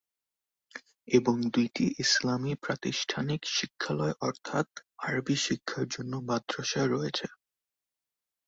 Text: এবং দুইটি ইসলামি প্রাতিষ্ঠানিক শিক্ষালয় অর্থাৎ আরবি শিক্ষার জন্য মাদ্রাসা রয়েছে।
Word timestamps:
এবং 1.07 1.35
দুইটি 1.53 1.85
ইসলামি 2.03 2.53
প্রাতিষ্ঠানিক 2.63 3.41
শিক্ষালয় 3.55 4.15
অর্থাৎ 4.21 4.67
আরবি 4.99 5.35
শিক্ষার 5.45 5.85
জন্য 5.87 6.13
মাদ্রাসা 6.29 6.81
রয়েছে। 6.87 7.27